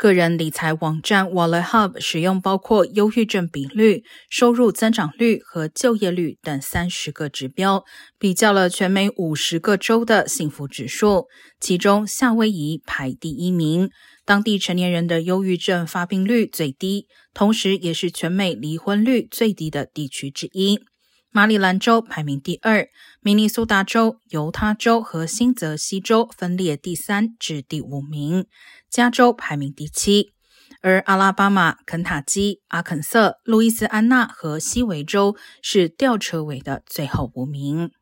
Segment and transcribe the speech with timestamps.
[0.00, 7.84] 个人理财网站 Wallet Hub 使用包括忧郁症比率、收入增长率和就业率等三十个指标，
[8.18, 11.26] 比较了全美五十个州的幸福指数，
[11.60, 13.90] 其中夏威夷排第一名。
[14.24, 20.80] 当地成年人的忧郁症发病率最低，同时也是全美离婚率最低的地区之一。
[21.32, 22.88] 马里兰州排名第二，
[23.20, 28.46] 明尼苏达州、犹他州和新泽西州分列第三至第五名，
[28.90, 30.32] 加州排名第七，
[30.82, 37.92] 而阿拉巴马、肯塔基、阿肯色、路易斯安那和西维州是吊车尾的最后五名。